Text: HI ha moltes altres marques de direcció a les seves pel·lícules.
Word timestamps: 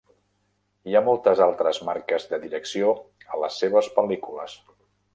HI 0.91 0.97
ha 0.99 1.03
moltes 1.09 1.43
altres 1.47 1.81
marques 1.91 2.27
de 2.33 2.41
direcció 2.49 2.91
a 3.37 3.43
les 3.45 3.63
seves 3.65 3.95
pel·lícules. 4.01 4.61